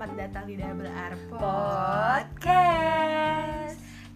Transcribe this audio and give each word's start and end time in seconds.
Selamat 0.00 0.32
datang 0.32 0.48
di 0.48 0.56
Double 0.56 0.88
R 0.88 1.12
Podcast. 1.28 2.56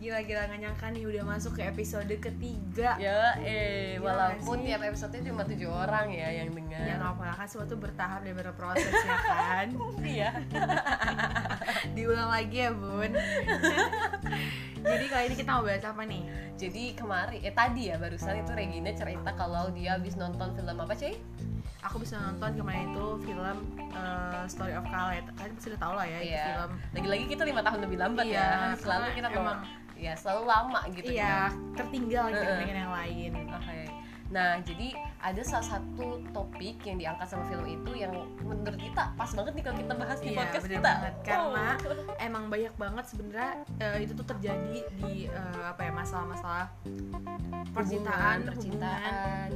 Gila-gila 0.00 0.48
gak 0.48 0.56
nyangka 0.64 0.88
nih 0.88 1.04
udah 1.04 1.28
masuk 1.28 1.60
ke 1.60 1.68
episode 1.68 2.08
ketiga 2.08 2.96
Ya, 2.96 3.36
eh, 3.44 4.00
Gila 4.00 4.08
walaupun 4.08 4.64
tiap 4.64 4.80
episode 4.80 5.12
cuma 5.20 5.44
tujuh 5.44 5.68
orang 5.68 6.08
ya 6.08 6.40
yang 6.40 6.56
dengar. 6.56 6.88
Ya 6.88 6.96
gak 6.96 7.20
apa-apa 7.20 7.36
kan 7.36 7.44
semua 7.52 7.68
tuh 7.68 7.76
bertahap 7.76 8.24
dan 8.24 8.32
berproses 8.32 8.96
ya 8.96 9.12
kan 9.28 9.76
Iya. 10.16 10.32
Diulang 12.00 12.32
lagi 12.32 12.64
ya 12.64 12.72
bun 12.72 13.12
Jadi 14.88 15.04
kali 15.04 15.28
ini 15.28 15.36
kita 15.36 15.52
mau 15.52 15.68
bahas 15.68 15.84
apa 15.84 16.00
nih? 16.08 16.24
Jadi 16.56 16.96
kemarin, 16.96 17.44
eh 17.44 17.52
tadi 17.52 17.92
ya 17.92 18.00
barusan 18.00 18.40
itu 18.40 18.56
Regina 18.56 18.88
cerita 18.96 19.36
kalau 19.36 19.68
dia 19.76 20.00
habis 20.00 20.16
nonton 20.16 20.48
film 20.56 20.80
apa 20.80 20.96
cuy? 20.96 21.12
Aku 21.84 21.96
bisa 21.98 22.16
nonton 22.16 22.56
kemarin 22.56 22.90
itu 22.90 23.06
film 23.22 23.56
eh, 23.92 24.44
Story 24.46 24.72
of 24.72 24.84
Khaled 24.84 25.24
Kalian 25.30 25.52
pasti 25.54 25.68
udah 25.68 25.80
tau 25.80 25.92
lah 25.92 26.04
ya 26.04 26.18
itu 26.18 26.30
Iya. 26.30 26.44
film 26.48 26.70
Lagi-lagi 26.92 27.24
kita 27.28 27.42
lima 27.44 27.60
tahun 27.60 27.80
lebih 27.82 27.98
lambat 27.98 28.24
Iya, 28.24 28.40
ya. 28.40 28.48
Selalu 28.74 29.04
kita 29.14 29.28
emang- 29.30 29.64
ya 29.94 30.12
selalu 30.12 30.42
lama 30.44 30.80
gitu. 30.90 31.06
Iya, 31.08 31.36
tertinggal 31.72 32.24
gitu 32.28 32.42
Heeh. 32.42 32.58
dengan 32.60 32.76
yang 32.78 32.92
lain 32.92 33.30
Oke. 33.48 33.80
Nah, 34.26 34.58
jadi 34.58 34.88
ada 35.20 35.42
salah 35.46 35.66
satu 35.70 36.06
topik 36.28 36.82
yang 36.82 36.98
diangkat 36.98 37.22
sama 37.24 37.46
film 37.46 37.62
itu 37.64 37.90
yang 37.94 38.10
menurut 38.40 38.74
kita 38.74 39.14
pas 39.14 39.30
banget 39.30 39.52
nih 39.54 39.62
kalau 39.62 39.76
kita 39.78 39.94
bahas 39.94 40.18
di 40.18 40.26
Iya, 40.26 40.38
podcast 40.40 40.66
kita. 40.66 40.80
banget. 40.82 41.14
Karena 41.22 41.66
Oh. 41.78 42.16
emang 42.18 42.44
banyak 42.48 42.74
banget 42.74 43.04
sebenarnya 43.06 43.50
eh, 43.78 43.98
itu 44.00 44.12
tuh 44.12 44.26
terjadi 44.26 44.76
di 44.98 45.30
eh, 45.30 45.62
apa 45.62 45.80
ya 45.80 45.92
masalah-masalah 45.94 46.66
percintaan, 47.70 48.42
Hubungan, 48.42 48.48
percintaan, 48.48 49.48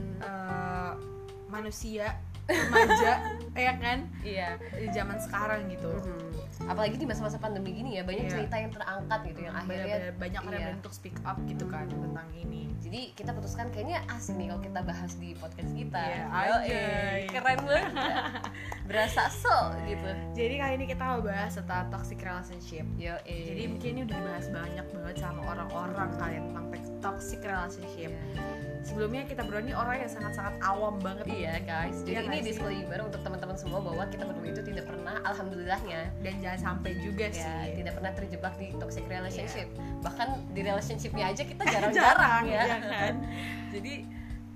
manusia, 1.48 2.16
remaja, 2.44 3.12
ya 3.58 3.72
kan 3.76 3.98
Iya. 4.20 4.56
di 4.72 4.88
zaman 4.88 5.16
sekarang 5.16 5.68
gitu. 5.68 5.90
Mhm. 5.90 6.26
Apalagi 6.68 6.98
di 6.98 7.06
masa-masa 7.06 7.38
pandemi 7.38 7.70
gini 7.70 7.96
ya 7.96 8.02
banyak 8.02 8.26
Iya. 8.26 8.32
cerita 8.34 8.56
yang 8.56 8.70
terangkat 8.70 9.20
gitu 9.26 9.40
yang 9.42 9.54
akhirnya 9.54 9.84
Bener-bener 9.86 10.14
banyak 10.18 10.42
orang 10.42 10.60
iya. 10.60 10.74
untuk 10.74 10.92
speak 10.92 11.16
up 11.22 11.38
gitu 11.44 11.64
kan 11.64 11.86
tentang 11.86 12.28
ini. 12.34 12.56
Jadi 12.78 13.12
kita 13.12 13.30
putuskan 13.30 13.68
kayaknya 13.68 14.00
asik 14.08 14.34
nih 14.34 14.48
kalau 14.48 14.62
kita 14.62 14.80
bahas 14.80 15.12
di 15.14 15.34
podcast 15.34 15.72
kita. 15.72 15.98
Iya, 16.00 16.24
Yo, 16.24 16.30
anjay. 16.56 16.70
eh, 16.72 17.16
keren 17.28 17.58
banget. 17.62 17.92
Berasa 18.88 19.22
so 19.28 19.56
gitu. 19.84 20.10
Jadi 20.32 20.54
kali 20.56 20.72
ini 20.78 20.86
kita 20.88 21.02
mau 21.04 21.20
bahas 21.20 21.52
tentang 21.52 21.90
toxic 21.90 22.18
relationship. 22.18 22.86
Yo, 22.96 23.12
eh. 23.22 23.44
Jadi 23.44 23.62
mungkin 23.68 23.88
ini 23.92 24.00
udah 24.02 24.16
dibahas 24.16 24.46
banyak 24.48 24.86
banget 24.88 25.16
sama 25.20 25.40
orang-orang 25.46 26.08
tentang 26.16 26.27
toxic 26.98 27.40
relationship. 27.42 28.12
Sebelumnya 28.82 29.26
kita 29.26 29.42
berdua 29.44 29.62
ini 29.62 29.74
orang 29.74 30.06
yang 30.06 30.10
sangat-sangat 30.10 30.54
awam 30.64 30.96
banget 31.02 31.26
Iya 31.28 31.60
guys, 31.60 32.00
jadi 32.06 32.24
ini 32.24 32.26
nggak 32.30 32.40
sih? 32.40 32.48
disclaimer 32.54 33.00
untuk 33.04 33.20
teman-teman 33.20 33.56
semua 33.58 33.80
bahwa 33.82 34.04
kita 34.08 34.24
berdua 34.24 34.48
itu 34.48 34.62
tidak 34.64 34.84
pernah, 34.88 35.16
alhamdulillahnya, 35.26 36.00
dan 36.24 36.34
jangan 36.40 36.60
sampai 36.62 36.90
juga 37.02 37.26
ya 37.28 37.36
sih. 37.36 37.82
tidak 37.82 37.92
pernah 37.98 38.12
terjebak 38.14 38.54
di 38.56 38.66
toxic 38.78 39.04
relationship. 39.10 39.68
Iya. 39.68 39.84
Bahkan 40.02 40.28
di 40.54 40.60
relationshipnya 40.62 41.24
aja 41.34 41.42
kita 41.44 41.62
jarang-jarang 41.74 42.42
ya. 42.48 42.62
ya 42.64 42.78
kan? 42.80 43.14
Jadi 43.74 43.94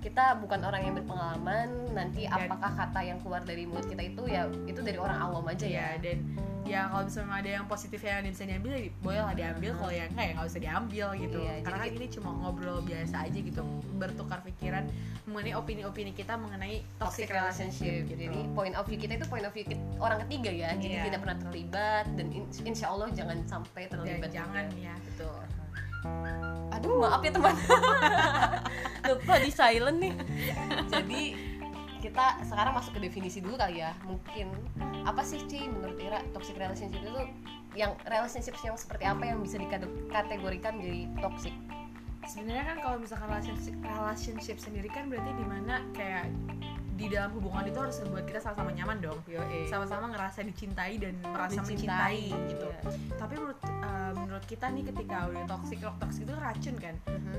kita 0.03 0.35
bukan 0.37 0.59
orang 0.61 0.81
yang 0.83 0.95
berpengalaman. 0.95 1.67
Nanti 1.89 2.27
Dan- 2.27 2.45
apakah 2.45 2.71
kata 2.75 2.99
yang 3.01 3.17
keluar 3.17 3.39
dari 3.41 3.63
mulut 3.63 3.85
kita 3.85 4.03
itu 4.03 4.21
ya 4.25 4.43
itu 4.65 4.79
dari 4.79 4.97
orang 4.97 5.15
awam 5.17 5.47
aja 5.47 5.63
Iya 5.63 5.79
ya. 5.79 5.87
dan 5.97 6.17
ya 6.63 6.81
kalau 6.87 7.03
misalnya 7.03 7.35
ada 7.37 7.49
yang 7.53 7.65
positif 7.65 7.99
yang 7.99 8.23
bisa 8.23 8.43
diambil 8.43 8.71
ya 8.73 8.87
boleh 8.97 9.19
lah 9.21 9.33
diambil 9.33 9.71
kalau 9.75 9.91
yang 9.91 10.07
enggak 10.09 10.25
ya 10.25 10.33
nggak 10.33 10.47
usah 10.47 10.61
diambil 10.61 11.07
gitu 11.17 11.37
Iya, 11.37 11.53
karena 11.59 11.77
kan 11.77 11.89
ini 11.93 12.07
cuma 12.09 12.29
ngobrol 12.33 12.79
biasa 12.81 13.15
aja 13.21 13.35
gitu 13.37 13.61
bertukar 13.93 14.39
pikiran 14.41 14.83
mengenai 15.25 15.53
opini-opini 15.53 16.11
kita 16.11 16.33
mengenai 16.35 16.79
toxic, 16.97 17.27
toxic 17.27 17.27
relationship. 17.29 18.07
gitu. 18.07 18.21
Jadi 18.21 18.39
point 18.49 18.73
of 18.73 18.83
view 18.83 18.95
kita 18.97 19.13
itu 19.13 19.27
point 19.27 19.43
of 19.43 19.51
view 19.51 19.63
kit- 19.65 19.83
orang 19.97 20.23
ketiga 20.23 20.51
ya. 20.51 20.69
Jadi 20.73 20.93
Iya. 20.93 21.03
tidak 21.05 21.19
pernah 21.21 21.37
terlibat 21.41 22.05
dan 22.13 22.27
in- 22.29 22.51
insya 22.63 22.87
Allah 22.87 23.07
jangan 23.09 23.37
sampai 23.45 23.83
dan 23.85 23.99
terlibat. 23.99 24.31
jangan 24.31 24.63
juga. 24.65 24.83
ya 24.83 24.93
betul 25.05 25.39
Aduh 26.73 27.03
maaf 27.03 27.21
ya 27.23 27.31
teman. 27.31 27.55
Lupa 29.09 29.33
di 29.39 29.51
silent 29.51 29.97
nih. 29.99 30.13
Jadi 30.91 31.21
kita 32.03 32.43
sekarang 32.43 32.75
masuk 32.75 32.99
ke 32.99 33.07
definisi 33.07 33.39
dulu 33.39 33.55
kali 33.55 33.83
ya. 33.83 33.95
Mungkin 34.03 34.51
apa 35.03 35.23
sih 35.23 35.43
Ci 35.47 35.67
menurut 35.67 35.99
Ira 35.99 36.19
toxic 36.35 36.55
relationship 36.59 36.99
itu 36.99 37.23
yang 37.73 37.97
relationship 38.05 38.53
yang 38.61 38.77
seperti 38.77 39.07
apa 39.07 39.23
yang 39.25 39.41
bisa 39.41 39.57
dikategorikan 39.57 40.77
menjadi 40.77 41.09
toxic? 41.19 41.55
sebenarnya 42.27 42.63
kan 42.73 42.77
kalau 42.79 42.97
misalkan 42.99 43.27
relationship, 43.27 43.75
relationship 43.83 44.57
sendiri 44.59 44.89
kan 44.91 45.11
berarti 45.11 45.31
di 45.35 45.45
mana 45.45 45.83
kayak 45.91 46.31
di 47.03 47.11
dalam 47.11 47.35
hubungan 47.35 47.67
itu 47.67 47.75
harus 47.75 47.99
membuat 47.99 48.23
kita 48.23 48.39
sama-sama 48.39 48.71
nyaman 48.71 48.97
dong 49.01 49.19
sama-sama 49.65 50.05
ngerasa 50.09 50.39
dicintai 50.41 50.95
dan 50.95 51.19
merasa 51.21 51.59
mencintai 51.59 52.31
gitu 52.47 52.63
Iya. 52.63 52.79
tapi 53.13 53.33
menurut 53.35 53.59
eh, 53.59 54.11
menurut 54.15 54.45
kita 54.45 54.65
nih 54.69 54.83
ketika 54.85 55.17
udah 55.27 55.43
toxic 55.45 55.79
toxic 55.99 56.23
itu 56.23 56.33
racun 56.33 56.75
kan 56.77 56.95
Mhm. 57.05 57.37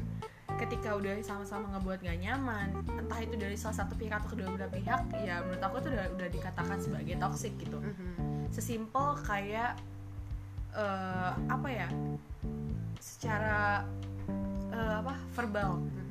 ketika 0.54 0.90
udah 0.92 1.16
sama-sama 1.20 1.66
ngebuat 1.72 1.98
gak 2.00 2.18
nyaman 2.20 2.68
entah 2.94 3.18
itu 3.18 3.34
dari 3.34 3.56
salah 3.56 3.76
satu 3.76 3.94
pihak 3.94 4.14
atau 4.14 4.30
kedua 4.30 4.52
belah 4.52 4.68
pihak 4.68 5.00
ya 5.18 5.40
menurut 5.40 5.60
aku 5.60 5.76
itu 5.80 5.88
udah 5.90 6.06
udah 6.12 6.28
dikatakan 6.30 6.76
sebagai 6.78 7.14
toxic 7.16 7.52
gitu 7.56 7.78
Mhm. 7.78 8.50
sesimpel 8.50 9.16
kayak 9.22 9.74
eh, 10.72 11.32
apa 11.48 11.68
ya 11.68 11.88
secara 12.98 13.82
eh, 14.70 14.94
apa 14.98 15.14
verbal 15.32 15.78
Mhm. 15.80 16.03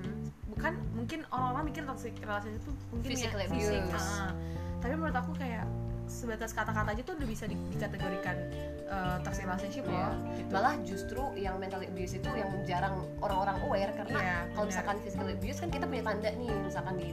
Bukan 0.53 0.73
mungkin 0.93 1.19
orang-orang 1.27 1.63
mikir 1.67 1.83
toxic 1.83 2.13
relationship 2.19 2.61
itu 2.61 2.71
mungkin 2.89 3.09
Physical 3.09 3.39
ya, 3.39 3.47
abuse. 3.49 3.65
fisik 3.65 3.83
ah. 3.91 4.31
tapi 4.77 4.93
menurut 4.93 5.17
aku 5.17 5.31
kayak 5.33 5.65
sebatas 6.05 6.51
kata-kata 6.51 6.93
aja 6.93 7.01
tuh 7.01 7.15
udah 7.15 7.25
bisa 7.25 7.47
di- 7.47 7.57
dikategorikan 7.71 8.37
eh, 8.85 9.17
toxic 9.23 9.43
relationship 9.43 9.81
Iya. 9.83 9.97
loh 9.97 10.11
gitu. 10.35 10.49
Malah 10.51 10.73
justru 10.83 11.21
yang 11.35 11.55
mental 11.57 11.81
abuse 11.81 12.13
itu 12.13 12.29
yang 12.29 12.51
jarang 12.63 12.93
orang-orang 13.17 13.57
aware 13.63 13.91
karena 13.95 14.19
Iya, 14.19 14.37
kalau 14.53 14.65
misalkan 14.69 14.95
physical 15.01 15.27
abuse 15.27 15.57
kan 15.57 15.69
kita 15.69 15.85
punya 15.87 16.03
tanda 16.05 16.29
nih 16.29 16.51
misalkan 16.61 16.95
di 16.95 17.09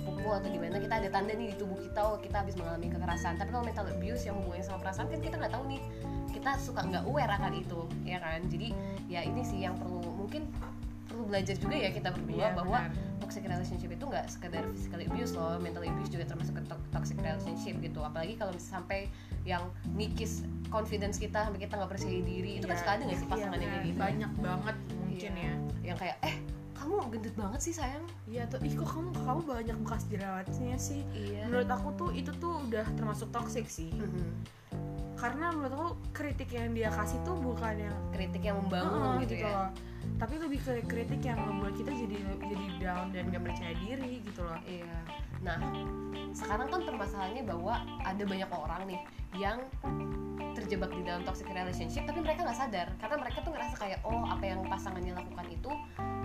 pukul 0.00 0.32
atau 0.32 0.48
di 0.48 0.58
mana 0.58 0.80
kita 0.80 0.94
ada 0.96 1.08
tanda 1.12 1.30
nih 1.30 1.52
di 1.52 1.56
tubuh 1.56 1.76
kita 1.76 2.00
oh 2.00 2.16
kita 2.16 2.42
habis 2.42 2.56
mengalami 2.56 2.88
kekerasan 2.88 3.36
tapi 3.36 3.50
kalau 3.52 3.62
mental 3.62 3.86
abuse 3.86 4.22
yang 4.24 4.34
hubungannya 4.34 4.64
sama 4.64 4.78
perasaan 4.80 5.06
kan 5.06 5.20
kita 5.20 5.34
nggak 5.36 5.52
tahu 5.52 5.64
nih 5.68 5.80
kita 6.30 6.50
suka 6.56 6.80
nggak 6.82 7.04
aware 7.04 7.30
akan 7.30 7.52
itu 7.54 7.80
ya 8.02 8.18
kan 8.18 8.40
jadi 8.48 8.68
ya 9.06 9.20
ini 9.22 9.42
sih 9.42 9.58
yang 9.60 9.76
perlu 9.76 10.00
mungkin 10.08 10.48
belajar 11.22 11.54
juga 11.54 11.74
ya 11.74 11.90
kita 11.90 12.08
berdua 12.10 12.36
Iya, 12.42 12.54
bahwa 12.54 12.78
benar. 12.84 13.18
toxic 13.18 13.42
relationship 13.42 13.90
itu 13.90 14.04
nggak 14.04 14.26
sekedar 14.26 14.62
physical 14.68 15.00
abuse 15.00 15.32
loh 15.32 15.54
mental 15.56 15.82
abuse 15.82 16.08
juga 16.08 16.24
termasuk 16.24 16.54
ke 16.54 16.62
to- 16.64 16.86
toxic 16.90 17.16
relationship 17.16 17.74
gitu 17.78 18.00
apalagi 18.00 18.34
kalau 18.34 18.50
misalnya 18.50 18.74
sampai 18.78 19.00
yang 19.42 19.62
ngikis 19.92 20.42
confidence 20.66 21.16
kita 21.16 21.42
sampai 21.42 21.60
kita 21.60 21.74
nggak 21.74 21.90
percaya 21.90 22.20
diri 22.20 22.52
itu 22.56 22.64
kan 22.64 22.72
Iya, 22.72 22.80
suka 22.80 22.90
ada 22.90 23.02
nggak 23.02 23.14
sih 23.14 23.24
iya, 23.24 23.32
pasangan 23.32 23.50
yang 23.52 23.62
benar. 23.62 23.74
kayak 23.74 23.86
gitu 23.86 23.98
banyak 23.98 24.32
banget 24.38 24.76
mungkin 24.96 25.30
Iya. 25.30 25.42
ya 25.42 25.54
yang 25.82 25.96
kayak 25.96 26.16
eh 26.22 26.36
kamu 26.72 26.94
gendut 27.10 27.34
banget 27.34 27.60
sih 27.60 27.74
sayang 27.74 28.04
Iya 28.24 28.42
tuh, 28.46 28.56
ih 28.58 28.72
kok 28.72 28.88
kamu 28.88 29.08
kamu 29.14 29.40
banyak 29.44 29.76
bekas 29.80 30.02
jerawatnya 30.06 30.76
sih. 30.76 31.04
iya 31.10 31.44
Menurut 31.44 31.68
aku 31.68 31.88
tuh 31.94 32.10
itu 32.10 32.32
tuh 32.34 32.56
udah 32.62 32.86
termasuk 32.94 33.28
toxic 33.28 33.66
sih. 33.66 33.92
Karena 35.14 35.52
menurut 35.52 35.68
aku 35.70 35.88
kritik 36.14 36.48
yang 36.48 36.72
dia 36.72 36.88
kasih 36.88 37.20
tuh 37.20 37.36
bukan 37.36 37.76
yang 37.76 37.92
kritik 38.10 38.40
yang 38.40 38.56
membangun 38.56 38.96
"Ah," 38.96 39.20
gitu, 39.20 39.34
ya 39.36 39.44
loh. 39.46 39.68
Tapi 40.20 40.34
lebih 40.36 40.60
ke 40.60 40.84
kritik 40.84 41.24
yang 41.24 41.40
membuat 41.40 41.74
kita 41.74 41.90
jadi 41.90 42.16
jadi 42.38 42.66
down 42.76 43.08
dan 43.10 43.32
gak 43.32 43.42
percaya 43.42 43.72
diri 43.74 44.20
gitu 44.20 44.44
loh. 44.44 44.60
iya 44.68 45.00
nah 45.40 45.56
sekarang 46.36 46.68
kan 46.68 46.84
permasalahannya 46.84 47.48
bahwa 47.48 47.80
ada 48.04 48.22
banyak 48.28 48.50
orang 48.52 48.84
nih 48.84 49.00
yang 49.32 49.56
terjebak 50.52 50.92
di 50.92 51.00
dalam 51.00 51.24
toxic 51.24 51.48
relationship 51.48 52.04
tapi 52.04 52.20
mereka 52.20 52.44
nggak 52.44 52.58
sadar 52.60 52.92
karena 53.00 53.16
mereka 53.16 53.40
tuh 53.40 53.56
ngerasa 53.56 53.74
kayak 53.80 54.04
oh 54.04 54.28
apa 54.28 54.44
yang 54.44 54.60
pasangannya 54.68 55.16
lakukan 55.16 55.46
itu 55.48 55.72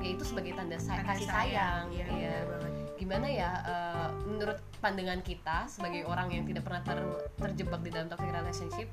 ya 0.03 0.09
itu 0.12 0.23
sebagai 0.27 0.51
tanda 0.53 0.75
sa- 0.75 1.00
kasih 1.00 1.31
sayang, 1.31 1.88
Iya, 1.95 2.06
Iya. 2.12 2.35
banget. 2.44 2.72
gimana 3.00 3.27
ya 3.31 3.51
eh, 3.63 4.07
menurut 4.27 4.59
pandangan 4.83 5.24
kita 5.24 5.57
sebagai 5.65 6.03
orang 6.03 6.27
yang 6.30 6.44
tidak 6.44 6.68
pernah 6.68 6.83
ter- 6.83 7.15
terjebak 7.39 7.80
di 7.80 7.89
dalam 7.95 8.12
toxic 8.12 8.27
relationship 8.30 8.88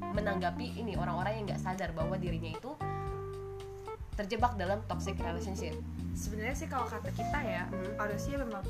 menanggapi 0.00 0.66
ini 0.74 0.96
orang-orang 0.96 1.36
yang 1.36 1.44
nggak 1.46 1.60
sadar 1.60 1.92
bahwa 1.92 2.16
dirinya 2.16 2.56
itu 2.56 2.72
terjebak 4.14 4.54
dalam 4.54 4.78
toxic 4.86 5.16
relationship 5.16 5.72
Sebenarnya 6.12 6.52
sih 6.52 6.68
kalau 6.68 6.84
kata 6.84 7.08
kita 7.08 7.40
ya, 7.40 7.64
Mhm. 7.72 7.96
harusnya 7.96 8.36
memang 8.36 8.60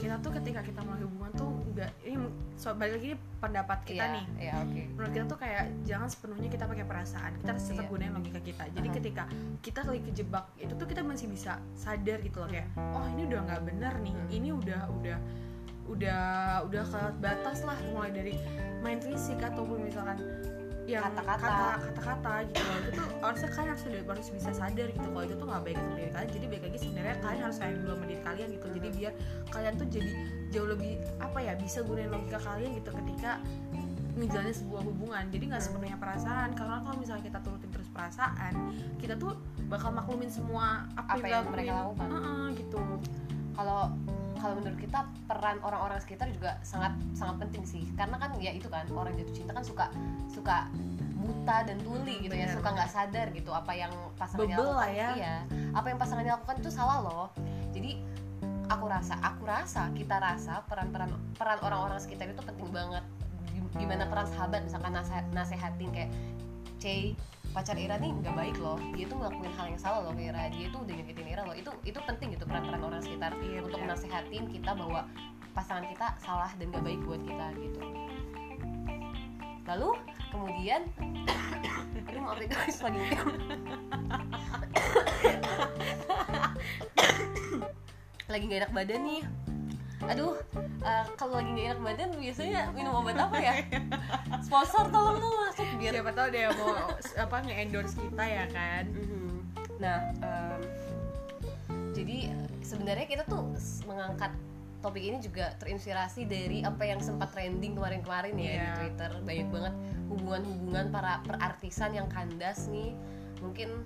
kita 0.00 0.16
tuh 0.16 0.32
ketika 0.32 0.64
kita 0.64 0.80
mulai 0.80 1.04
hubungan 1.04 1.28
tuh 1.34 1.52
enggak 1.68 1.92
ini 2.00 2.16
so, 2.56 2.72
balik 2.72 2.96
lagi 2.96 3.06
ini 3.06 3.16
pendapat 3.36 3.78
kita 3.84 4.00
Iya, 4.00 4.14
nih. 4.16 4.24
iya 4.40 4.52
oke 4.56 4.82
menurut 4.96 5.12
kita 5.12 5.24
tuh 5.26 5.38
kayak 5.38 5.64
jangan 5.84 6.08
sepenuhnya 6.08 6.48
kita 6.48 6.64
pakai 6.64 6.84
perasaan 6.84 7.32
kita 7.36 7.50
harus 7.52 7.64
tetap 7.68 7.84
Iya. 7.84 7.90
gunain 7.92 8.12
logika 8.16 8.40
kita 8.40 8.64
jadi 8.72 8.88
Aha. 8.88 8.96
ketika 8.96 9.22
kita 9.60 9.80
lagi 9.84 10.02
kejebak 10.08 10.44
itu 10.56 10.72
tuh 10.72 10.86
kita 10.88 11.02
masih 11.04 11.26
bisa 11.28 11.52
sadar 11.74 12.18
gitu 12.18 12.36
loh 12.40 12.48
kayak 12.48 12.68
oh 12.96 13.06
ini 13.12 13.22
udah 13.28 13.40
nggak 13.44 13.60
bener 13.62 13.92
nih 14.00 14.14
Hmm. 14.16 14.28
ini 14.32 14.48
udah 14.50 14.82
udah 14.90 15.18
udah 15.86 16.22
udah 16.64 16.82
ke 16.82 17.00
batas 17.20 17.58
lah 17.60 17.76
mulai 17.86 18.10
dari 18.10 18.34
main 18.80 18.98
fisik 18.98 19.36
ataupun 19.38 19.84
misalkan 19.84 20.16
yang 20.86 21.02
Kata-kata. 21.10 21.82
kata-kata 21.82 22.32
gitu. 22.46 22.62
Loh 22.62 22.78
itu 22.86 23.02
harusnya 23.18 23.50
kalian 23.50 23.70
harus 23.74 23.84
harus 24.06 24.28
bisa 24.30 24.50
sadar 24.54 24.86
gitu. 24.86 25.06
Kalau 25.10 25.24
itu 25.26 25.34
tuh 25.34 25.46
nggak 25.50 25.62
baik 25.66 25.76
untuk 25.82 25.96
diri 25.98 26.10
kalian. 26.14 26.30
Jadi 26.30 26.46
baik 26.46 26.62
lagi 26.62 26.78
sebenarnya 26.78 27.16
kalian 27.18 27.42
harus 27.42 27.56
sayang 27.58 27.76
dulu 27.82 27.92
sama 27.98 28.04
diri 28.06 28.22
kalian 28.22 28.48
gitu. 28.54 28.66
Jadi 28.70 28.88
biar 28.94 29.12
kalian 29.50 29.72
tuh 29.74 29.86
jadi 29.90 30.10
jauh 30.54 30.68
lebih 30.70 30.92
apa 31.18 31.38
ya 31.42 31.52
bisa 31.58 31.78
gunain 31.82 32.10
logika 32.10 32.38
kalian 32.38 32.70
gitu 32.78 32.90
ketika 32.94 33.30
ngejalanin 34.16 34.56
sebuah 34.56 34.82
hubungan. 34.86 35.24
Jadi 35.28 35.44
nggak 35.50 35.62
sepenuhnya 35.66 35.98
perasaan. 35.98 36.48
Karena 36.54 36.76
kalau 36.86 36.96
misalnya 37.02 37.24
kita 37.26 37.38
turutin 37.42 37.70
terus 37.74 37.88
perasaan 37.90 38.54
kita 39.02 39.14
tuh 39.18 39.34
bakal 39.66 39.90
maklumin 39.90 40.30
semua 40.30 40.86
apa, 40.94 41.18
Apa 41.18 41.26
yang 41.26 41.44
mereka 41.50 41.72
lakukan. 41.82 42.08
Heeh, 42.14 42.44
gitu. 42.62 42.80
Kalau 43.58 43.82
kalau 44.38 44.54
menurut 44.60 44.78
kita 44.78 45.04
peran 45.26 45.56
orang-orang 45.60 45.98
sekitar 45.98 46.28
juga 46.30 46.60
sangat 46.62 46.92
sangat 47.12 47.42
penting 47.46 47.64
sih 47.64 47.82
karena 47.94 48.16
kan 48.16 48.30
ya 48.38 48.52
itu 48.52 48.68
kan 48.68 48.86
orang 48.92 49.16
jatuh 49.16 49.34
cinta 49.34 49.52
kan 49.52 49.64
suka 49.64 49.86
suka 50.30 50.68
buta 51.16 51.56
dan 51.66 51.78
tuli 51.82 52.22
gitu 52.22 52.34
ya 52.36 52.46
Bener. 52.46 52.56
suka 52.60 52.68
nggak 52.70 52.90
sadar 52.92 53.26
gitu 53.34 53.50
apa 53.50 53.72
yang 53.74 53.92
pasangannya 54.14 54.56
Bebel 54.56 54.68
lakukan 54.70 54.90
ya. 54.94 55.08
iya 55.18 55.34
apa 55.74 55.86
yang 55.90 55.98
pasangannya 55.98 56.32
lakukan 56.38 56.56
itu 56.62 56.70
salah 56.70 56.98
loh 57.02 57.26
jadi 57.74 57.98
aku 58.70 58.84
rasa 58.86 59.14
aku 59.22 59.42
rasa 59.46 59.90
kita 59.94 60.16
rasa 60.18 60.62
peran-peran 60.70 61.10
peran 61.34 61.58
orang-orang 61.62 61.98
sekitar 61.98 62.30
itu 62.30 62.42
penting 62.42 62.68
banget 62.70 63.02
Gim- 63.50 63.72
gimana 63.74 64.06
peran 64.06 64.26
sahabat 64.30 64.62
misalkan 64.66 64.92
nase- 64.94 65.30
nasehatin 65.34 65.90
kayak 65.90 66.10
Cey 66.76 67.16
pacar 67.56 67.72
Ira 67.80 67.96
nih 67.96 68.12
nggak 68.12 68.36
baik 68.36 68.60
loh. 68.60 68.76
Dia 68.92 69.08
tuh 69.08 69.16
ngelakuin 69.16 69.48
hal 69.56 69.72
yang 69.72 69.80
salah 69.80 70.04
loh 70.04 70.12
ke 70.12 70.28
Ira. 70.28 70.52
Dia 70.52 70.68
tuh 70.68 70.84
udah 70.84 70.92
nyakitin 70.92 71.24
Ira 71.24 71.48
loh. 71.48 71.56
Itu 71.56 71.72
itu 71.88 71.96
penting 72.04 72.36
gitu 72.36 72.44
peran-peran 72.44 72.84
orang 72.84 73.00
sekitar 73.00 73.32
Iya, 73.40 73.64
untuk 73.64 73.80
benar. 73.80 73.96
nasehatin 73.96 74.44
kita 74.52 74.76
bahwa 74.76 75.08
pasangan 75.56 75.88
kita 75.88 76.20
salah 76.20 76.52
dan 76.60 76.68
gak 76.68 76.84
baik 76.84 77.00
buat 77.08 77.24
kita 77.24 77.56
gitu. 77.56 77.80
Lalu 79.64 79.96
kemudian 80.28 80.84
aduh 82.12 82.20
maaf 82.20 82.36
nih 82.36 82.52
guys 82.52 82.76
lagi. 82.84 83.00
Lagi 88.26 88.44
gak 88.52 88.68
enak 88.68 88.72
badan 88.74 89.00
nih 89.06 89.22
aduh 90.04 90.36
eh, 90.82 91.04
kalau 91.16 91.40
lagi 91.40 91.50
gak 91.50 91.66
enak 91.66 91.80
badan 91.80 92.10
biasanya 92.14 92.60
minum 92.70 92.92
obat 92.94 93.16
apa 93.16 93.36
ya 93.40 93.54
sponsor 94.46 94.84
tolong 94.88 95.16
dong 95.16 95.36
masuk 95.42 95.66
biar 95.80 95.92
siapa 95.96 96.12
tahu 96.12 96.28
dia 96.30 96.48
mau 96.52 96.76
apa 97.16 97.36
nge-endorse 97.42 97.96
kita 97.96 98.24
ya 98.24 98.44
kan 98.52 98.84
Mhm. 98.86 99.24
Nah, 99.76 100.00
em, 100.24 100.60
jadi 101.92 102.32
sebenarnya 102.60 103.04
kita 103.04 103.22
tuh 103.24 103.44
mengangkat 103.84 104.32
topik 104.80 105.02
ini 105.02 105.20
juga 105.20 105.52
terinspirasi 105.58 106.24
dari 106.24 106.64
apa 106.64 106.80
yang 106.80 107.00
sempat 107.00 107.32
trending 107.32 107.76
kemarin-kemarin 107.76 108.36
ya 108.36 108.40
di 108.40 108.56
Iya. 108.56 108.72
Twitter 108.78 109.10
banyak 109.20 109.48
banget 109.52 109.74
hubungan-hubungan 110.08 110.86
para 110.88 111.20
perartisan 111.24 111.92
yang 111.92 112.08
kandas 112.08 112.68
nih 112.68 112.96
mungkin 113.40 113.84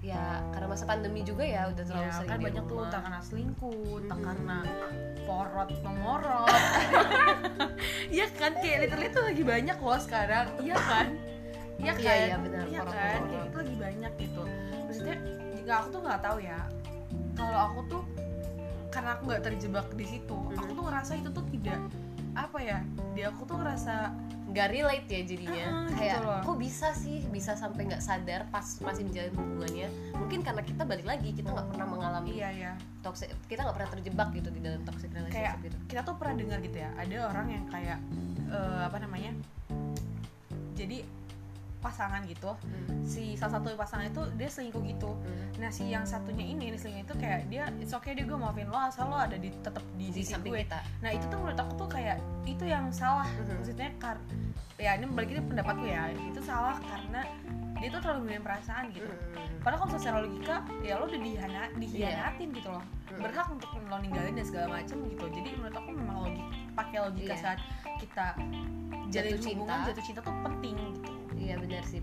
ya 0.00 0.40
karena 0.50 0.66
masa 0.66 0.84
pandemi 0.84 1.20
juga 1.20 1.44
ya 1.44 1.68
udah 1.68 1.84
terlalu 1.84 2.08
ya, 2.08 2.14
sering 2.16 2.30
kan 2.30 2.38
banyak 2.40 2.64
tuh 2.64 2.78
entah 2.80 3.00
karena 3.00 3.20
selingkuh 3.20 3.76
entah 4.00 4.16
Mhm. 4.16 4.24
karena 4.24 4.56
porot 5.28 5.70
mengorot 5.84 6.48
iya 8.16 8.26
kan 8.32 8.52
kayak 8.56 8.78
literally 8.82 9.08
tuh 9.08 9.22
lagi 9.22 9.42
banyak 9.44 9.76
loh 9.76 10.00
sekarang. 10.00 10.46
Iya 10.58 10.76
kan? 10.76 11.06
Iya 11.76 11.92
kan? 11.94 12.02
Iya, 12.02 12.12
iya, 12.26 12.36
benar, 12.36 12.64
iya 12.66 12.80
porot 12.80 12.92
kan? 12.92 13.20
kayak 13.22 13.44
itu 13.44 13.56
lagi 13.56 13.74
banyak 13.76 14.12
gitu. 14.18 14.42
Maksudnya 14.88 15.16
jika 15.54 15.72
aku 15.76 15.88
tuh 15.90 16.00
nggak 16.00 16.20
tahu 16.20 16.38
ya 16.40 16.60
kalau 17.36 17.58
aku 17.68 17.80
tuh 17.86 18.02
karena 18.90 19.10
aku 19.14 19.22
nggak 19.28 19.42
terjebak 19.44 19.86
di 19.94 20.06
situ 20.08 20.36
aku 20.50 20.64
Mhm. 20.66 20.76
tuh 20.76 20.84
ngerasa 20.84 21.12
itu 21.14 21.28
tuh 21.30 21.44
tidak 21.52 21.78
apa 22.34 22.58
ya 22.62 22.78
di 23.14 23.22
aku 23.26 23.42
tuh 23.46 23.58
ngerasa 23.58 24.14
nggak 24.50 24.68
relate 24.74 25.06
ya 25.06 25.20
jadinya. 25.22 25.66
Gitu 25.86 25.94
kayak 25.94 26.18
loh. 26.26 26.40
kok 26.42 26.56
bisa 26.58 26.88
sih 26.94 27.22
bisa 27.30 27.54
sampai 27.54 27.86
nggak 27.86 28.02
sadar 28.02 28.50
pas 28.50 28.66
masih 28.82 29.06
menjalin 29.06 29.34
hubungannya? 29.38 29.88
Mungkin 30.18 30.40
karena 30.42 30.62
kita 30.66 30.82
balik 30.82 31.06
lagi 31.06 31.30
kita 31.30 31.54
nggak 31.54 31.68
pernah 31.70 31.86
mengalami 31.86 32.30
iya 32.38 32.50
ya 32.50 32.72
toxic 33.00 33.32
kita 33.48 33.64
nggak 33.64 33.76
pernah 33.76 33.90
terjebak 33.96 34.28
gitu 34.36 34.48
di 34.52 34.60
dalam 34.60 34.80
toxic 34.84 35.10
relationship 35.12 35.40
kayak 35.40 35.54
gitu. 35.64 35.76
kita 35.88 36.00
tuh 36.04 36.14
pernah 36.20 36.34
dengar 36.36 36.58
gitu 36.60 36.76
ya 36.80 36.90
ada 36.96 37.16
orang 37.32 37.46
yang 37.48 37.64
kayak 37.72 37.98
eh, 38.52 38.80
apa 38.84 38.96
namanya 39.00 39.32
jadi 40.76 41.04
pasangan 41.80 42.22
gitu 42.24 42.52
Hmm, 42.60 43.02
si 43.02 43.34
salah 43.34 43.56
satu 43.56 43.72
pasangan 43.72 44.06
itu 44.06 44.22
dia 44.34 44.46
selingkuh 44.46 44.82
gitu 44.86 45.10
hmm. 45.10 45.58
nah 45.58 45.68
si 45.68 45.86
yang 45.86 46.04
satunya 46.04 46.44
ini 46.46 46.70
yang 46.70 46.76
selingkuh 46.76 47.02
itu 47.02 47.14
kayak 47.16 47.40
dia 47.46 47.64
it's 47.76 47.90
okay 47.90 48.12
deh 48.12 48.22
gue 48.22 48.34
maafin 48.34 48.66
lo 48.66 48.78
asal 48.78 49.06
lo 49.06 49.16
ada 49.16 49.34
di 49.34 49.48
tetap 49.56 49.82
di, 49.94 50.08
di 50.08 50.20
sisi 50.20 50.36
gue 50.36 50.60
kita 50.60 50.80
nah 51.00 51.10
itu 51.10 51.24
tuh 51.26 51.36
menurut 51.36 51.58
aku 51.58 51.72
tuh 51.76 51.88
kayak 51.90 52.16
itu 52.44 52.64
yang 52.64 52.88
salah 52.90 53.26
Mhm. 53.26 53.56
maksudnya 53.56 53.88
kar 53.96 54.16
ya 54.76 54.94
ini 54.94 55.04
balik 55.08 55.30
ini 55.30 55.42
pendapatku 55.42 55.84
ya 55.84 56.02
itu 56.08 56.40
salah 56.40 56.76
karena 56.78 57.20
dia 57.74 57.88
tuh 57.88 58.00
terlalu 58.00 58.20
memilih 58.22 58.44
perasaan 58.44 58.84
gitu 58.90 59.08
Hmm. 59.08 59.56
padahal 59.60 59.80
kalau 59.82 59.96
secara 59.96 60.16
logika 60.20 60.56
ya 60.80 60.96
lo 60.96 61.04
udah 61.06 61.16
dihana, 61.18 61.62
dihianatin 61.74 62.48
gitu 62.50 62.68
loh 62.68 62.84
Hmm. 63.06 63.20
berhak 63.20 63.46
untuk 63.48 63.68
lo 63.74 63.96
ninggalin 63.98 64.32
dan 64.32 64.44
segala 64.44 64.66
macem 64.74 65.00
gitu 65.06 65.24
jadi 65.26 65.48
menurut 65.54 65.74
aku 65.74 65.90
memang 65.90 66.16
logik 66.22 66.46
pakai 66.72 66.98
logika 67.02 67.32
Iya. 67.32 67.40
saat 67.42 67.58
kita 67.98 68.26
jalin 69.10 69.32
Jatuh 69.32 69.42
hubungan 69.50 69.74
cinta. 69.74 69.88
jatuh 69.90 70.04
cinta 70.04 70.20
tuh 70.22 70.34
penting 70.40 70.76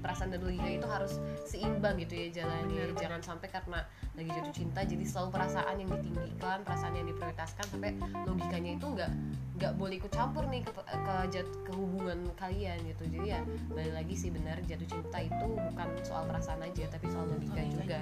perasaan 0.07 0.31
dan 0.31 0.39
logika 0.39 0.69
itu 0.71 0.87
harus 0.87 1.19
seimbang 1.43 1.99
gitu 1.99 2.15
ya 2.15 2.27
jalannya 2.31 2.95
jangan 2.95 3.19
sampai 3.19 3.51
karena 3.51 3.83
lagi 4.15 4.29
jatuh 4.31 4.55
cinta 4.55 4.79
jadi 4.87 5.03
selalu 5.03 5.29
perasaan 5.35 5.75
yang 5.83 5.89
ditinggikan 5.99 6.63
perasaan 6.63 6.93
yang 6.95 7.07
diprioritaskan 7.11 7.65
sampai 7.67 7.91
logikanya 8.23 8.71
itu 8.79 8.87
nggak 8.87 9.11
nggak 9.57 9.73
boleh 9.73 9.97
ikut 9.97 10.13
campur 10.13 10.45
nih 10.47 10.61
ke 10.61 10.71
ke, 10.85 11.15
jat- 11.33 11.57
ke 11.65 11.71
hubungan 11.73 12.29
kalian 12.37 12.77
gitu. 12.85 13.03
Jadi 13.09 13.25
ya 13.33 13.41
balik 13.73 13.93
lagi 13.97 14.13
sih 14.13 14.29
benar 14.29 14.61
jatuh 14.69 14.85
cinta 14.85 15.17
itu 15.17 15.45
bukan 15.49 15.89
soal 16.05 16.23
perasaan 16.29 16.61
aja 16.61 16.85
tapi 16.93 17.09
soal 17.09 17.25
logika 17.25 17.57
Logika 17.57 17.73
juga. 17.73 18.01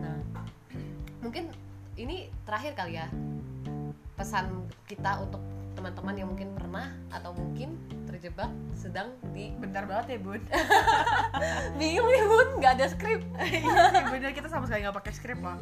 Nah, 0.00 0.16
mungkin 1.20 1.52
ini 2.00 2.32
terakhir 2.48 2.72
kali 2.72 2.96
ya 2.96 3.06
pesan 4.16 4.64
kita 4.88 5.22
untuk 5.22 5.44
teman-teman 5.76 6.14
yang 6.16 6.28
mungkin 6.32 6.50
pernah 6.56 6.90
atau 7.12 7.30
mungkin 7.36 7.76
terjebak 8.18 8.50
sedang 8.74 9.14
di 9.30 9.54
bentar 9.62 9.86
banget 9.86 10.06
ya 10.10 10.18
bun. 10.18 10.42
Bingung 11.78 12.10
nih 12.10 12.22
bun 12.26 12.48
nggak 12.58 12.72
ada 12.82 12.86
skrip. 12.90 13.22
Iya 13.38 14.10
bener 14.10 14.34
kita 14.34 14.50
sama 14.50 14.66
sekali 14.66 14.82
nggak 14.82 14.98
pakai 14.98 15.12
skrip 15.14 15.38
loh 15.38 15.54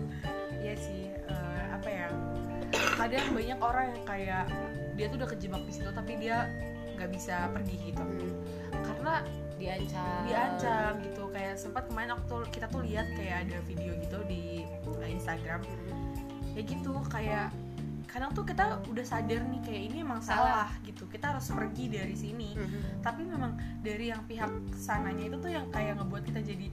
iya 0.65 0.75
sih 0.75 1.13
eh, 1.13 1.65
apa 1.71 1.87
ya 1.87 2.09
kadang 2.97 3.23
banyak 3.37 3.59
orang 3.61 3.87
yang 3.93 4.05
kayak 4.09 4.45
dia 4.97 5.07
tuh 5.13 5.21
udah 5.21 5.31
kejebak 5.31 5.63
di 5.69 5.73
situ 5.77 5.91
tapi 5.93 6.17
dia 6.17 6.49
nggak 6.97 7.13
bisa 7.13 7.53
pergi 7.53 7.93
gitu. 7.93 8.03
Karena 8.73 9.21
diancam. 9.61 10.21
diancam 10.25 10.93
gitu 11.05 11.29
kayak 11.29 11.61
sempat 11.61 11.85
kemarin 11.93 12.17
aku 12.17 12.25
tuh 12.25 12.43
kita 12.49 12.67
tuh 12.73 12.81
lihat 12.81 13.05
kayak 13.21 13.45
ada 13.45 13.61
video 13.69 13.93
gitu 14.01 14.19
di 14.25 14.65
Instagram. 15.05 15.61
Ya 16.57 16.65
gitu 16.65 16.97
kayak 17.13 17.53
kadang 18.17 18.33
tuh 18.33 18.49
kita 18.49 18.81
udah 18.89 19.05
sadar 19.05 19.45
nih 19.45 19.61
kayak 19.61 19.83
ini 19.93 19.97
emang 20.01 20.25
salah, 20.25 20.73
gitu. 20.89 21.05
Kita 21.05 21.37
harus 21.37 21.53
pergi 21.53 21.93
dari 21.93 22.17
sini. 22.17 22.57
Mhm. 22.57 23.05
tapi 23.05 23.29
memang 23.29 23.61
dari 23.85 24.09
yang 24.09 24.25
pihak 24.25 24.49
sananya 24.73 25.29
itu 25.29 25.37
tuh 25.37 25.53
yang 25.53 25.69
kayak 25.69 26.01
ngebuat 26.01 26.25
kita 26.25 26.41
jadi 26.41 26.67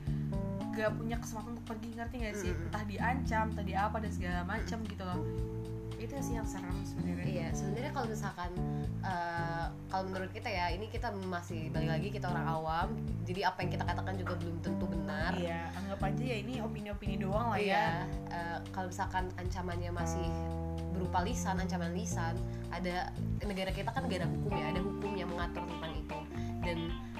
gak 0.73 0.91
punya 0.97 1.19
kesempatan 1.21 1.53
untuk 1.53 1.65
pergi 1.69 1.89
ngerti 1.93 2.15
gak 2.23 2.35
sih? 2.39 2.51
Mm-mm. 2.55 2.65
entah 2.71 2.83
diancam 2.87 3.45
entah 3.53 3.65
di 3.67 3.75
apa 3.75 3.97
dan 3.99 4.11
segala 4.15 4.41
macam 4.47 4.77
gitu 4.87 5.03
loh. 5.03 5.21
Itu 5.99 6.15
sih 6.23 6.35
yang 6.39 6.47
serem 6.47 6.73
sebenarnya. 6.87 7.27
Iya, 7.27 7.47
sebenarnya 7.53 7.91
kalau 7.91 8.07
misalkan 8.09 8.51
eh, 9.03 9.65
kalau 9.91 10.03
menurut 10.09 10.31
kita 10.31 10.49
ya, 10.49 10.65
ini 10.71 10.87
kita 10.89 11.11
masih 11.29 11.69
balik 11.69 11.89
lagi 11.93 12.07
kita 12.09 12.31
orang 12.31 12.47
awam, 12.49 12.87
jadi 13.27 13.51
apa 13.51 13.67
yang 13.67 13.71
kita 13.77 13.85
katakan 13.85 14.15
juga 14.15 14.33
belum 14.39 14.57
tentu 14.63 14.85
benar. 14.89 15.31
iya 15.37 15.69
anggap 15.75 15.99
aja 16.07 16.23
ya 16.23 16.37
ini 16.39 16.53
opini-opini 16.63 17.15
doang 17.19 17.51
lah 17.53 17.59
ya. 17.59 17.67
Iya, 17.67 17.85
eh, 18.31 18.57
kalau 18.73 18.87
misalkan 18.89 19.27
ancamannya 19.37 19.91
masih 19.93 20.27
berupa 20.93 21.25
lisan, 21.25 21.57
ancaman 21.57 21.91
lisan, 21.97 22.37
ada 22.69 23.09
negara 23.43 23.73
kita 23.73 23.89
kan 23.91 24.05
negara 24.05 24.29
hukum 24.29 24.53
ya, 24.53 24.69
ada 24.69 24.81
hukum 24.81 25.11
yang 25.17 25.29
mengatur 25.29 25.65
tentang 25.65 25.93
itu. 25.97 26.19
Dan 26.63 26.77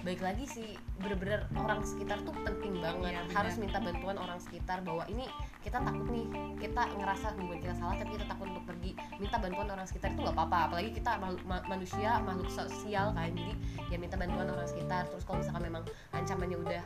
baik 0.07 0.23
lagi 0.23 0.45
sih, 0.47 0.69
bener-bener 0.99 1.43
orang 1.59 1.83
sekitar 1.83 2.23
tuh 2.23 2.31
penting 2.47 2.79
banget. 2.79 3.17
Iya. 3.17 3.23
Harus 3.35 3.59
minta 3.59 3.79
bantuan 3.83 4.15
orang 4.15 4.39
sekitar 4.39 4.79
bahwa 4.87 5.03
ini 5.11 5.27
kita 5.63 5.83
takut 5.83 6.07
nih, 6.07 6.27
kita 6.63 6.81
ngerasa 6.95 7.35
hubungan 7.35 7.59
kita 7.59 7.75
salah, 7.75 7.95
tapi 7.99 8.11
kita 8.15 8.25
takut 8.27 8.47
untuk 8.51 8.65
pergi. 8.67 8.91
Minta 9.19 9.37
bantuan 9.39 9.67
orang 9.67 9.87
sekitar 9.87 10.15
itu 10.15 10.21
nggak 10.23 10.35
apa-apa. 10.35 10.57
Apalagi 10.71 10.89
kita 10.95 11.11
makhluk- 11.19 11.47
ma- 11.47 11.65
manusia, 11.67 12.23
makhluk 12.23 12.49
sosial 12.51 13.11
kan, 13.11 13.31
jadi 13.35 13.53
ya 13.91 13.97
minta 13.99 14.15
bantuan 14.15 14.47
orang 14.47 14.67
sekitar. 14.67 15.11
Terus 15.11 15.23
kalau 15.27 15.43
misalkan 15.43 15.63
memang 15.67 15.83
ancamannya 16.15 16.57
udah 16.59 16.83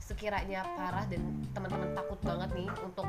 sekiranya 0.00 0.64
parah 0.72 1.04
dan 1.12 1.20
teman-teman 1.52 1.92
takut 1.92 2.16
banget 2.24 2.48
nih 2.56 2.68
untuk 2.80 3.04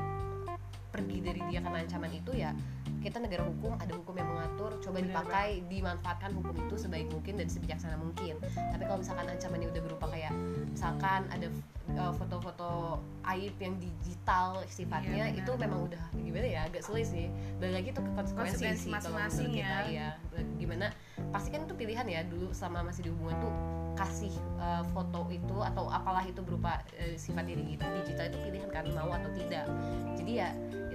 pergi 0.90 1.18
dari 1.22 1.42
dia 1.48 1.64
karena 1.64 1.86
ancaman 1.86 2.12
itu 2.12 2.32
ya 2.34 2.52
kita 3.00 3.18
negara 3.24 3.48
hukum 3.48 3.80
ada 3.80 3.94
hukum 3.96 4.16
yang 4.20 4.28
mengatur 4.28 4.76
coba 4.84 4.98
dipakai 5.00 5.64
dimanfaatkan 5.72 6.32
hukum 6.36 6.56
itu 6.56 6.76
sebaik 6.76 7.08
mungkin 7.12 7.40
dan 7.40 7.48
sebijaksana 7.48 7.96
mungkin. 7.96 8.36
Tapi 8.44 8.84
kalau 8.84 9.00
misalkan 9.00 9.26
ancamannya 9.32 9.68
udah 9.72 9.82
berupa 9.84 10.06
kayak 10.12 10.34
misalkan 10.68 11.22
ada 11.32 11.48
uh, 11.96 12.14
foto-foto 12.14 13.00
aib 13.36 13.56
yang 13.58 13.76
digital 13.80 14.62
sifatnya 14.68 15.32
Iya, 15.32 15.42
itu 15.42 15.52
memang 15.56 15.90
udah 15.90 16.04
gimana 16.20 16.48
ya 16.48 16.62
agak 16.68 16.84
sulit 16.84 17.08
sih. 17.08 17.32
Balik 17.58 17.74
lagi 17.84 17.90
tuh 17.96 18.04
ke 18.04 18.12
konsekuensi 18.14 18.54
Konsekuensi 18.60 18.84
sih 18.84 18.92
kalau 18.92 19.00
masing-masing 19.00 19.48
menurut 19.50 19.64
kita 19.64 19.78
ya. 19.90 20.10
ya 20.36 20.42
gimana 20.60 20.88
pasti 21.32 21.50
kan 21.52 21.62
itu 21.64 21.76
pilihan 21.76 22.06
ya 22.08 22.22
dulu 22.28 22.52
selama 22.52 22.92
masih 22.92 23.02
di 23.08 23.10
hubungan 23.12 23.38
tuh 23.40 23.54
kasih 23.98 24.32
uh, 24.60 24.84
foto 24.96 25.28
itu 25.28 25.58
atau 25.60 25.92
apalah 25.92 26.24
itu 26.24 26.40
berupa 26.40 26.80
uh, 26.96 27.16
sifat 27.20 27.44
diri 27.48 27.76
digital 27.76 28.26
itu 28.32 28.38
pilihan 28.48 28.70
kan 28.72 28.88
mau 28.96 29.12
atau 29.12 29.32
tidak. 29.36 29.68
Jadi 30.16 30.32
ya 30.40 30.50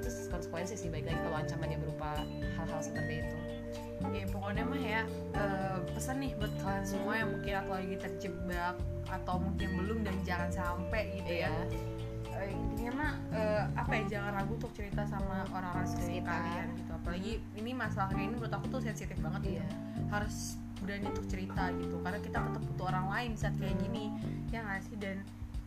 itu 0.05 0.29
konsekuensi 0.29 0.75
sih 0.77 0.89
baik 0.93 1.09
lagi 1.09 1.21
kalau 1.25 1.37
ancamannya 1.41 1.79
berupa 1.81 2.21
hal-hal 2.61 2.81
seperti 2.85 3.25
itu. 3.25 3.37
Ya 4.13 4.29
pokoknya 4.29 4.29
pokoknya 4.29 4.63
mah 4.69 4.83
ya 4.85 5.03
eh, 5.33 5.79
pesan 5.97 6.21
nih 6.21 6.37
buat 6.37 6.53
kalian 6.61 6.85
semua 6.85 7.13
yang 7.17 7.29
mungkin 7.33 7.53
atau 7.57 7.73
lagi 7.73 7.97
terjebak 7.97 8.77
atau 9.09 9.35
mungkin 9.41 9.69
belum 9.81 9.99
dan 10.05 10.17
jangan 10.29 10.51
sampai 10.53 11.03
gitu 11.17 11.33
Iya. 11.41 11.49
ya 11.49 11.57
Eh, 12.35 12.51
intinya 12.51 12.93
mah 12.99 13.13
eh, 13.31 13.63
apa 13.79 13.93
ya 13.95 14.19
jangan 14.19 14.43
ragu 14.43 14.59
untuk 14.59 14.75
cerita 14.75 15.07
sama 15.07 15.47
orang-orang 15.55 15.87
sekitar 15.87 16.35
kalian 16.43 16.67
gitu. 16.75 16.91
Apalagi 16.93 17.33
ini 17.55 17.71
masalah 17.73 18.11
kayak 18.11 18.27
ini 18.27 18.35
menurut 18.35 18.51
aku 18.53 18.67
tuh 18.75 18.81
sensitif 18.83 19.17
banget 19.23 19.41
gitu. 19.43 19.57
Iya. 19.63 19.67
harus 20.13 20.59
berani 20.85 21.07
untuk 21.11 21.27
cerita 21.27 21.73
gitu 21.81 21.97
karena 22.05 22.19
kita 22.21 22.39
tetap 22.45 22.63
butuh 22.71 22.87
orang 22.93 23.07
lain 23.09 23.31
saat 23.39 23.55
kayak 23.57 23.79
gini. 23.81 24.11
Ya 24.51 24.67
nggak 24.67 24.83
sih? 24.85 24.97
Dan 24.99 25.23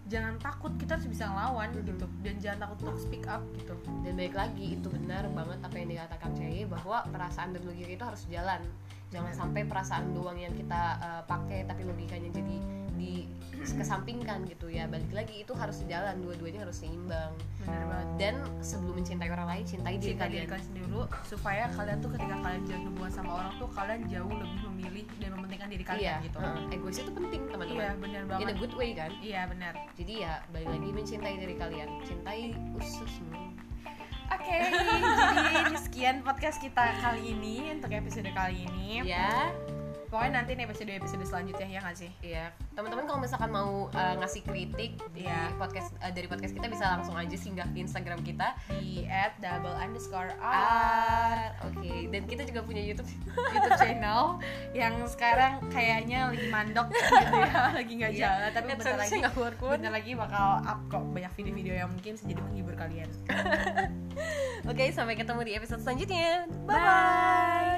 jangan 0.08 0.40
takut 0.40 0.72
kita 0.80 0.96
harus 0.96 1.08
bisa 1.08 1.28
ngelawan 1.28 1.70
Mhm. 1.72 1.84
gitu. 1.84 2.06
Dan 2.24 2.36
jangan 2.40 2.60
takut 2.68 2.78
untuk 2.88 3.00
speak 3.00 3.28
up 3.28 3.44
gitu. 3.56 3.76
Dan 4.04 4.16
baik 4.16 4.34
lagi 4.34 4.80
itu 4.80 4.88
benar 4.88 5.28
banget 5.32 5.60
apa 5.62 5.76
yang 5.76 5.90
dikatakan 5.92 6.32
Ceye 6.34 6.64
bahwa 6.66 7.04
perasaan 7.08 7.52
dan 7.52 7.62
logika 7.64 7.92
itu 7.92 8.04
harus 8.08 8.24
jalan 8.32 8.62
jangan 9.08 9.32
Benar. 9.32 9.40
sampai 9.40 9.62
perasaan 9.64 10.06
doang 10.12 10.38
yang 10.38 10.54
kita 10.54 10.82
uh, 11.00 11.22
pakai 11.24 11.64
tapi 11.64 11.88
logikanya 11.88 12.30
jadi 12.32 12.56
di 12.98 13.30
kesampingkan 13.58 14.46
gitu 14.50 14.70
ya. 14.70 14.90
Balik 14.90 15.12
lagi 15.14 15.46
itu 15.46 15.54
harus 15.54 15.82
jalan 15.86 16.18
dua-duanya 16.22 16.66
harus 16.66 16.82
seimbang. 16.82 17.32
Bener 17.62 17.84
banget. 17.86 18.08
Dan 18.18 18.36
sebelum 18.62 19.02
mencintai 19.02 19.30
orang 19.30 19.48
lain 19.50 19.64
cintai 19.66 19.96
diri 19.98 20.14
cinta 20.14 20.26
diri 20.26 20.46
kalian. 20.46 20.50
kalian 20.50 20.66
sendiri 20.66 20.86
dulu 20.90 21.04
supaya 21.26 21.64
kalian 21.74 21.98
tuh 22.02 22.10
ketika 22.18 22.36
kalian 22.42 22.62
jalan 22.66 22.84
hubungan 22.90 23.12
sama 23.14 23.32
orang 23.38 23.54
tuh 23.62 23.70
kalian 23.74 24.02
jauh 24.10 24.34
lebih 24.34 24.60
memilih 24.72 25.06
dan 25.22 25.30
memementingkan 25.36 25.70
diri 25.70 25.84
kalian 25.86 26.02
iya 26.02 26.16
gitu. 26.26 26.38
uh, 26.42 26.74
egois 26.74 26.98
itu 26.98 27.12
penting 27.14 27.42
iya 27.44 27.52
teman-teman 27.54 27.96
bener 28.02 28.22
in 28.24 28.30
banget 28.30 28.48
a 28.50 28.56
good 28.58 28.74
way 28.74 28.90
kan? 28.98 29.12
Iya 29.22 29.42
benar 29.46 29.74
jadi 29.94 30.14
ya 30.18 30.34
balik 30.50 30.70
lagi 30.74 30.90
mencintai 30.94 31.36
diri 31.38 31.56
kalian. 31.58 31.90
Cintai 32.06 32.42
ususmu 32.78 33.67
oke 34.48 34.60
jadi 35.58 35.76
sekian 35.78 36.16
podcast 36.24 36.58
kita 36.58 36.96
kali 37.00 37.36
ini 37.36 37.76
untuk 37.76 37.92
episode 37.92 38.32
kali 38.32 38.64
ini. 38.66 39.04
Ya 39.04 39.52
pokoknya 40.08 40.40
nanti 40.40 40.56
nih 40.56 40.64
episode 40.64 40.88
episode 40.88 41.20
selanjutnya 41.22 41.68
ya 41.68 41.80
nggak 41.84 41.98
sih? 42.00 42.08
Iya, 42.24 42.56
teman-teman 42.72 43.04
kalau 43.04 43.20
misalkan 43.20 43.52
mau 43.52 43.92
uh, 43.92 44.16
ngasih 44.16 44.40
kritik 44.40 44.96
di 45.12 45.28
Iya. 45.28 45.52
podcast 45.60 45.92
uh, 46.00 46.08
dari 46.08 46.32
podcast 46.32 46.56
kita 46.56 46.72
bisa 46.72 46.96
langsung 46.96 47.12
aja 47.12 47.36
singgah 47.36 47.68
ke 47.68 47.84
Instagram 47.84 48.24
kita. 48.24 48.56
Di 48.72 49.04
at 49.04 49.36
double 49.44 49.76
underscore 49.76 50.32
r. 50.40 51.52
Oke, 51.68 52.08
dan 52.08 52.24
kita 52.24 52.48
juga 52.48 52.64
punya 52.64 52.80
YouTube. 52.80 53.04
YouTube 53.52 53.76
channel 53.76 54.40
yang 54.72 54.96
sekarang 55.12 55.60
kayaknya 55.68 56.32
lagi 56.32 56.48
mandok 56.48 56.88
gitu 56.88 57.12
ya. 57.44 57.68
Lagi 57.84 57.92
nggak 58.00 58.12
Iya. 58.16 58.22
jalan. 58.24 58.50
Tapi 58.56 58.66
bentar 58.80 58.96
lagi 58.96 59.20
bentar 59.60 59.92
lagi 59.92 60.12
bakal 60.16 60.48
up 60.64 60.80
kok 60.88 61.04
banyak 61.12 61.32
video-video 61.36 61.74
yang 61.76 61.92
mungkin 61.92 62.16
bisa 62.16 62.24
jadi 62.24 62.40
menghibur 62.40 62.80
kalian 62.80 63.12
Oke, 64.68 64.92
sampai 64.92 65.16
ketemu 65.16 65.42
di 65.48 65.52
episode 65.56 65.82
selanjutnya. 65.82 66.50
Bye 66.68 66.80
bye 66.82 67.77